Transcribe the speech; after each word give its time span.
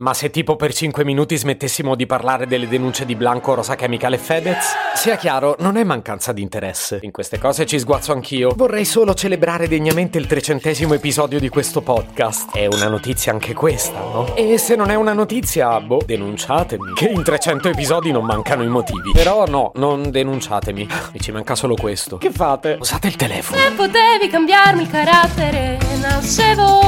Ma 0.00 0.14
se 0.14 0.30
tipo 0.30 0.54
per 0.54 0.72
5 0.72 1.04
minuti 1.04 1.36
smettessimo 1.36 1.96
di 1.96 2.06
parlare 2.06 2.46
delle 2.46 2.68
denunce 2.68 3.04
di 3.04 3.16
Blanco, 3.16 3.54
Rosa 3.54 3.74
Chemical 3.74 4.12
e 4.12 4.18
Fedez? 4.18 4.64
Sia 4.94 5.16
chiaro, 5.16 5.56
non 5.58 5.76
è 5.76 5.82
mancanza 5.82 6.32
di 6.32 6.40
interesse. 6.40 7.00
In 7.02 7.10
queste 7.10 7.36
cose 7.36 7.66
ci 7.66 7.80
sguazzo 7.80 8.12
anch'io. 8.12 8.52
Vorrei 8.54 8.84
solo 8.84 9.12
celebrare 9.14 9.66
degnamente 9.66 10.16
il 10.18 10.28
trecentesimo 10.28 10.94
episodio 10.94 11.40
di 11.40 11.48
questo 11.48 11.80
podcast. 11.80 12.54
È 12.54 12.66
una 12.66 12.86
notizia 12.86 13.32
anche 13.32 13.54
questa, 13.54 13.98
no? 13.98 14.36
E 14.36 14.56
se 14.56 14.76
non 14.76 14.90
è 14.90 14.94
una 14.94 15.14
notizia, 15.14 15.80
boh, 15.80 16.04
denunciatemi. 16.06 16.92
Che 16.94 17.08
in 17.08 17.24
300 17.24 17.68
episodi 17.68 18.12
non 18.12 18.24
mancano 18.24 18.62
i 18.62 18.68
motivi. 18.68 19.10
Però 19.12 19.46
no, 19.46 19.72
non 19.74 20.12
denunciatemi. 20.12 20.88
Mi 21.12 21.18
ci 21.18 21.32
manca 21.32 21.56
solo 21.56 21.74
questo. 21.74 22.18
Che 22.18 22.30
fate? 22.30 22.76
Usate 22.78 23.08
il 23.08 23.16
telefono. 23.16 23.60
Se 23.60 23.72
potevi 23.72 24.28
cambiarmi 24.30 24.82
il 24.82 24.90
carattere, 24.90 25.76
nascevo. 26.00 26.87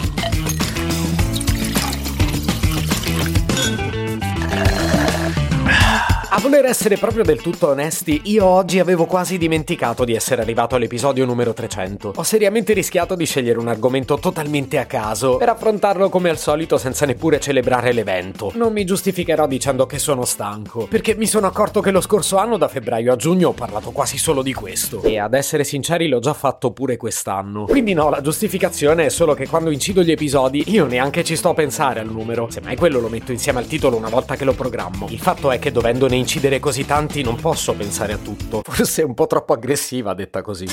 A 6.33 6.39
voler 6.39 6.63
essere 6.63 6.95
proprio 6.95 7.25
del 7.25 7.41
tutto 7.41 7.67
onesti, 7.67 8.21
io 8.23 8.45
oggi 8.45 8.79
avevo 8.79 9.05
quasi 9.05 9.37
dimenticato 9.37 10.05
di 10.05 10.15
essere 10.15 10.41
arrivato 10.41 10.75
all'episodio 10.75 11.25
numero 11.25 11.51
300. 11.51 12.13
Ho 12.15 12.23
seriamente 12.23 12.71
rischiato 12.71 13.15
di 13.15 13.25
scegliere 13.25 13.59
un 13.59 13.67
argomento 13.67 14.17
totalmente 14.17 14.77
a 14.77 14.85
caso 14.85 15.35
per 15.35 15.49
affrontarlo 15.49 16.07
come 16.07 16.29
al 16.29 16.37
solito 16.37 16.77
senza 16.77 17.05
neppure 17.05 17.41
celebrare 17.41 17.91
l'evento. 17.91 18.53
Non 18.55 18.71
mi 18.71 18.85
giustificherò 18.85 19.45
dicendo 19.45 19.85
che 19.85 19.99
sono 19.99 20.23
stanco, 20.23 20.87
perché 20.87 21.15
mi 21.15 21.27
sono 21.27 21.47
accorto 21.47 21.81
che 21.81 21.91
lo 21.91 21.99
scorso 21.99 22.37
anno 22.37 22.55
da 22.55 22.69
febbraio 22.69 23.11
a 23.11 23.17
giugno 23.17 23.49
ho 23.49 23.53
parlato 23.53 23.91
quasi 23.91 24.17
solo 24.17 24.41
di 24.41 24.53
questo. 24.53 25.03
E 25.03 25.19
ad 25.19 25.33
essere 25.33 25.65
sinceri 25.65 26.07
l'ho 26.07 26.19
già 26.19 26.33
fatto 26.33 26.71
pure 26.71 26.95
quest'anno. 26.95 27.65
Quindi 27.65 27.91
no, 27.91 28.09
la 28.09 28.21
giustificazione 28.21 29.03
è 29.03 29.09
solo 29.09 29.33
che 29.33 29.49
quando 29.49 29.69
incido 29.69 30.01
gli 30.01 30.11
episodi 30.11 30.63
io 30.67 30.85
neanche 30.85 31.25
ci 31.25 31.35
sto 31.35 31.49
a 31.49 31.55
pensare 31.55 31.99
al 31.99 32.09
numero. 32.09 32.47
Semmai 32.49 32.77
quello 32.77 33.01
lo 33.01 33.09
metto 33.09 33.33
insieme 33.33 33.59
al 33.59 33.67
titolo 33.67 33.97
una 33.97 34.07
volta 34.07 34.37
che 34.37 34.45
lo 34.45 34.53
programmo. 34.53 35.07
Il 35.09 35.19
fatto 35.19 35.51
è 35.51 35.59
che 35.59 35.73
dovendone 35.73 36.19
incidere 36.21 36.59
così 36.59 36.85
tanti 36.85 37.21
non 37.21 37.35
posso 37.35 37.73
pensare 37.73 38.13
a 38.13 38.17
tutto. 38.17 38.61
Forse 38.63 39.01
è 39.01 39.05
un 39.05 39.13
po' 39.13 39.27
troppo 39.27 39.53
aggressiva 39.53 40.13
detta 40.13 40.41
così. 40.41 40.65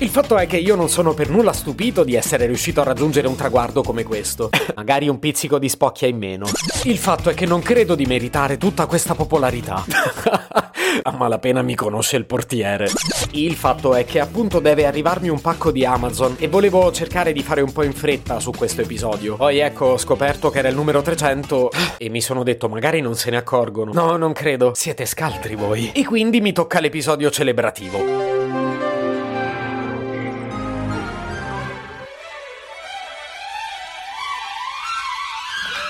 Il 0.00 0.08
fatto 0.08 0.36
è 0.36 0.46
che 0.46 0.56
io 0.56 0.74
non 0.74 0.88
sono 0.88 1.14
per 1.14 1.30
nulla 1.30 1.52
stupito 1.52 2.02
di 2.02 2.14
essere 2.14 2.46
riuscito 2.46 2.80
a 2.80 2.84
raggiungere 2.84 3.28
un 3.28 3.36
traguardo 3.36 3.82
come 3.82 4.02
questo. 4.02 4.50
Magari 4.74 5.08
un 5.08 5.18
pizzico 5.18 5.58
di 5.58 5.68
spocchia 5.68 6.08
in 6.08 6.18
meno. 6.18 6.46
Il 6.84 6.98
fatto 6.98 7.30
è 7.30 7.34
che 7.34 7.46
non 7.46 7.60
credo 7.60 7.94
di 7.94 8.06
meritare 8.06 8.56
tutta 8.56 8.86
questa 8.86 9.14
popolarità. 9.14 9.84
A 11.02 11.10
malapena 11.10 11.62
mi 11.62 11.74
conosce 11.74 12.16
il 12.16 12.24
portiere. 12.24 12.88
Il 13.32 13.56
fatto 13.56 13.94
è 13.94 14.04
che 14.04 14.20
appunto 14.20 14.60
deve 14.60 14.86
arrivarmi 14.86 15.28
un 15.28 15.40
pacco 15.40 15.72
di 15.72 15.84
Amazon 15.84 16.36
e 16.38 16.46
volevo 16.46 16.92
cercare 16.92 17.32
di 17.32 17.42
fare 17.42 17.60
un 17.62 17.72
po' 17.72 17.82
in 17.82 17.92
fretta 17.92 18.38
su 18.38 18.52
questo 18.52 18.82
episodio. 18.82 19.36
Poi 19.36 19.58
ecco, 19.58 19.86
ho 19.86 19.98
scoperto 19.98 20.50
che 20.50 20.60
era 20.60 20.68
il 20.68 20.76
numero 20.76 21.02
300 21.02 21.70
e 21.98 22.08
mi 22.08 22.20
sono 22.20 22.42
detto 22.42 22.68
magari 22.68 23.00
non 23.00 23.16
se 23.16 23.30
ne 23.30 23.36
accorgono. 23.36 23.92
No, 23.92 24.16
non 24.16 24.32
credo. 24.32 24.72
Siete 24.96 25.10
scaltri 25.10 25.56
voi. 25.56 25.90
E 25.92 26.04
quindi 26.04 26.40
mi 26.40 26.52
tocca 26.52 26.78
l'episodio 26.78 27.28
celebrativo. 27.28 27.98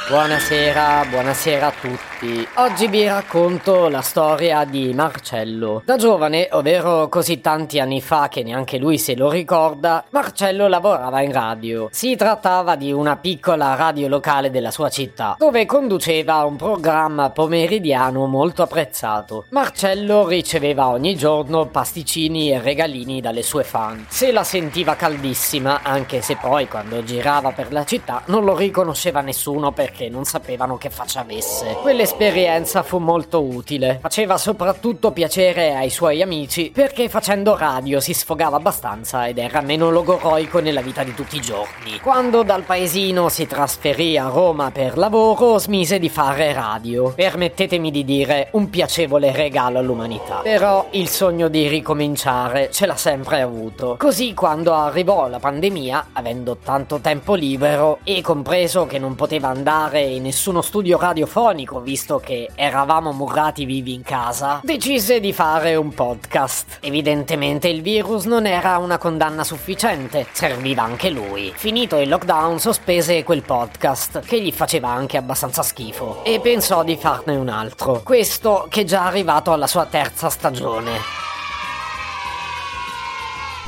Buonasera, 0.08 1.04
buonasera 1.10 1.66
a 1.66 1.72
tutti. 1.78 2.13
Oggi 2.54 2.86
vi 2.86 3.06
racconto 3.06 3.88
la 3.88 4.00
storia 4.00 4.64
di 4.64 4.94
Marcello. 4.94 5.82
Da 5.84 5.96
giovane, 5.96 6.48
ovvero 6.52 7.08
così 7.10 7.42
tanti 7.42 7.80
anni 7.80 8.00
fa 8.00 8.28
che 8.28 8.42
neanche 8.42 8.78
lui 8.78 8.96
se 8.96 9.14
lo 9.14 9.28
ricorda, 9.28 10.04
Marcello 10.08 10.66
lavorava 10.66 11.20
in 11.20 11.32
radio. 11.32 11.88
Si 11.90 12.16
trattava 12.16 12.76
di 12.76 12.92
una 12.92 13.16
piccola 13.16 13.74
radio 13.74 14.08
locale 14.08 14.50
della 14.50 14.70
sua 14.70 14.88
città, 14.88 15.36
dove 15.38 15.66
conduceva 15.66 16.44
un 16.44 16.56
programma 16.56 17.28
pomeridiano 17.28 18.24
molto 18.26 18.62
apprezzato. 18.62 19.44
Marcello 19.50 20.26
riceveva 20.26 20.88
ogni 20.88 21.16
giorno 21.16 21.66
pasticcini 21.66 22.52
e 22.52 22.60
regalini 22.60 23.20
dalle 23.20 23.42
sue 23.42 23.64
fan. 23.64 24.06
Se 24.08 24.32
la 24.32 24.44
sentiva 24.44 24.94
caldissima, 24.94 25.80
anche 25.82 26.22
se 26.22 26.36
poi 26.36 26.68
quando 26.68 27.04
girava 27.04 27.52
per 27.52 27.70
la 27.70 27.84
città 27.84 28.22
non 28.26 28.44
lo 28.44 28.56
riconosceva 28.56 29.20
nessuno 29.20 29.72
perché 29.72 30.08
non 30.08 30.24
sapevano 30.24 30.78
che 30.78 30.88
faccia 30.88 31.20
avesse. 31.20 31.76
Quell'esperienza 32.16 32.84
fu 32.84 32.98
molto 32.98 33.42
utile. 33.42 33.98
Faceva 34.00 34.38
soprattutto 34.38 35.10
piacere 35.10 35.74
ai 35.74 35.90
suoi 35.90 36.22
amici 36.22 36.70
perché 36.72 37.08
facendo 37.08 37.56
radio 37.56 37.98
si 37.98 38.14
sfogava 38.14 38.56
abbastanza 38.56 39.26
ed 39.26 39.38
era 39.38 39.60
meno 39.60 39.90
logoroico 39.90 40.60
nella 40.60 40.80
vita 40.80 41.02
di 41.02 41.12
tutti 41.12 41.36
i 41.36 41.40
giorni. 41.40 41.98
Quando 42.00 42.44
dal 42.44 42.62
paesino 42.62 43.28
si 43.28 43.48
trasferì 43.48 44.16
a 44.16 44.28
Roma 44.28 44.70
per 44.70 44.96
lavoro 44.96 45.58
smise 45.58 45.98
di 45.98 46.08
fare 46.08 46.52
radio. 46.52 47.12
Permettetemi 47.12 47.90
di 47.90 48.04
dire 48.04 48.48
un 48.52 48.70
piacevole 48.70 49.32
regalo 49.32 49.80
all'umanità. 49.80 50.36
Però 50.44 50.86
il 50.90 51.08
sogno 51.08 51.48
di 51.48 51.66
ricominciare 51.66 52.70
ce 52.70 52.86
l'ha 52.86 52.96
sempre 52.96 53.40
avuto. 53.40 53.96
Così 53.98 54.34
quando 54.34 54.72
arrivò 54.72 55.26
la 55.26 55.40
pandemia, 55.40 56.10
avendo 56.12 56.58
tanto 56.62 57.00
tempo 57.00 57.34
libero 57.34 57.98
e 58.04 58.20
compreso 58.20 58.86
che 58.86 59.00
non 59.00 59.16
poteva 59.16 59.48
andare 59.48 60.02
in 60.02 60.22
nessuno 60.22 60.62
studio 60.62 60.96
radiofonico 60.96 61.80
visto 61.80 62.03
che 62.04 62.50
eravamo 62.54 63.12
murati 63.12 63.64
vivi 63.64 63.94
in 63.94 64.02
casa, 64.02 64.60
decise 64.62 65.20
di 65.20 65.32
fare 65.32 65.74
un 65.74 65.92
podcast. 65.94 66.78
Evidentemente 66.80 67.68
il 67.68 67.82
virus 67.82 68.24
non 68.24 68.46
era 68.46 68.78
una 68.78 68.98
condanna 68.98 69.42
sufficiente, 69.42 70.26
serviva 70.32 70.82
anche 70.82 71.08
lui. 71.10 71.52
Finito 71.56 71.98
il 71.98 72.08
lockdown 72.08 72.58
sospese 72.58 73.24
quel 73.24 73.42
podcast, 73.42 74.20
che 74.20 74.40
gli 74.40 74.52
faceva 74.52 74.88
anche 74.88 75.16
abbastanza 75.16 75.62
schifo, 75.62 76.22
e 76.24 76.40
pensò 76.40 76.84
di 76.84 76.96
farne 76.96 77.36
un 77.36 77.48
altro. 77.48 78.02
Questo 78.02 78.66
che 78.68 78.82
è 78.82 78.84
già 78.84 79.06
arrivato 79.06 79.52
alla 79.52 79.66
sua 79.66 79.86
terza 79.86 80.28
stagione. 80.28 81.23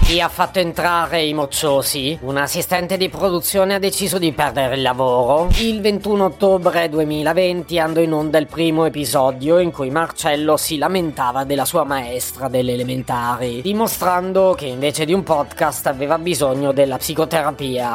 Chi 0.06 0.20
ha 0.20 0.28
fatto 0.28 0.60
entrare 0.60 1.24
i 1.24 1.34
mocciosi? 1.34 2.16
Un 2.22 2.36
assistente 2.36 2.96
di 2.96 3.08
produzione 3.08 3.74
ha 3.74 3.80
deciso 3.80 4.18
di 4.18 4.30
perdere 4.30 4.76
il 4.76 4.82
lavoro. 4.82 5.48
Il 5.58 5.80
21 5.80 6.26
ottobre 6.26 6.88
2020 6.88 7.80
andò 7.80 8.00
in 8.00 8.12
onda 8.12 8.38
il 8.38 8.46
primo 8.46 8.84
episodio 8.84 9.58
in 9.58 9.72
cui 9.72 9.90
Marcello 9.90 10.56
si 10.56 10.78
lamentava 10.78 11.42
della 11.42 11.64
sua 11.64 11.82
maestra 11.82 12.46
delle 12.46 12.74
elementari, 12.74 13.62
dimostrando 13.62 14.54
che 14.56 14.66
invece 14.66 15.06
di 15.06 15.12
un 15.12 15.24
podcast 15.24 15.88
aveva 15.88 16.18
bisogno 16.18 16.70
della 16.70 16.98
psicoterapia. 16.98 17.94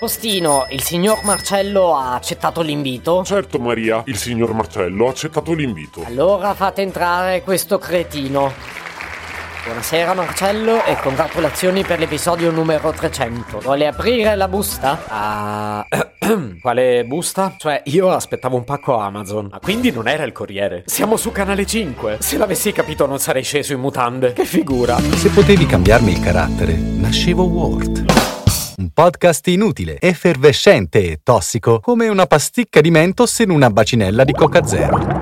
Postino, 0.00 0.66
il 0.70 0.82
signor 0.82 1.22
Marcello 1.22 1.94
ha 1.94 2.14
accettato 2.14 2.62
l'invito? 2.62 3.22
Certo 3.24 3.60
Maria, 3.60 4.02
il 4.06 4.16
signor 4.16 4.54
Marcello 4.54 5.06
ha 5.06 5.10
accettato 5.10 5.52
l'invito. 5.52 6.02
Allora 6.04 6.52
fate 6.54 6.82
entrare 6.82 7.42
questo 7.42 7.78
cretino. 7.78 8.81
Buonasera 9.64 10.12
Marcello 10.14 10.84
e 10.84 10.96
congratulazioni 10.96 11.84
per 11.84 12.00
l'episodio 12.00 12.50
numero 12.50 12.90
300. 12.90 13.60
Vuole 13.60 13.86
aprire 13.86 14.34
la 14.34 14.48
busta? 14.48 15.04
Ah. 15.06 15.86
Quale 16.60 17.04
busta? 17.04 17.54
Cioè, 17.56 17.82
io 17.84 18.10
aspettavo 18.10 18.56
un 18.56 18.64
pacco 18.64 18.98
Amazon. 18.98 19.46
Ma 19.52 19.60
quindi 19.60 19.92
non 19.92 20.08
era 20.08 20.24
il 20.24 20.32
corriere. 20.32 20.82
Siamo 20.86 21.16
su 21.16 21.30
canale 21.30 21.64
5. 21.64 22.16
Se 22.18 22.38
l'avessi 22.38 22.72
capito 22.72 23.06
non 23.06 23.20
sarei 23.20 23.44
sceso 23.44 23.72
in 23.72 23.78
mutande. 23.78 24.32
Che 24.32 24.44
figura. 24.44 24.98
Se 24.98 25.28
potevi 25.28 25.64
cambiarmi 25.64 26.10
il 26.10 26.20
carattere, 26.20 26.72
nascevo 26.74 27.44
Word. 27.44 28.04
Un 28.78 28.90
podcast 28.92 29.46
inutile, 29.46 29.96
effervescente 30.00 31.08
e 31.08 31.20
tossico, 31.22 31.78
come 31.78 32.08
una 32.08 32.26
pasticca 32.26 32.80
di 32.80 32.90
mentos 32.90 33.38
in 33.38 33.50
una 33.50 33.70
bacinella 33.70 34.24
di 34.24 34.32
Coca 34.32 34.66
Zero. 34.66 35.21